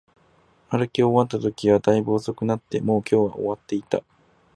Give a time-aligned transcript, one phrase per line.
[0.71, 4.01] 歩き終わったときは、大分遅くなっていて、もう今日は終わっていた